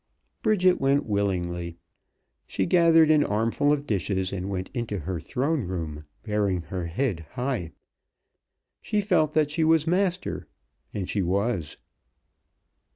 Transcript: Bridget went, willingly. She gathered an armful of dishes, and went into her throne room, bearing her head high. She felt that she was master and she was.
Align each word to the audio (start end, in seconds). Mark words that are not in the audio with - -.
Bridget 0.41 0.81
went, 0.81 1.05
willingly. 1.05 1.77
She 2.47 2.65
gathered 2.65 3.11
an 3.11 3.23
armful 3.23 3.71
of 3.71 3.85
dishes, 3.85 4.33
and 4.33 4.49
went 4.49 4.71
into 4.73 4.97
her 5.01 5.19
throne 5.19 5.61
room, 5.67 6.05
bearing 6.23 6.63
her 6.63 6.87
head 6.87 7.19
high. 7.33 7.73
She 8.81 8.99
felt 8.99 9.35
that 9.35 9.51
she 9.51 9.63
was 9.63 9.85
master 9.85 10.47
and 10.91 11.07
she 11.07 11.21
was. 11.21 11.77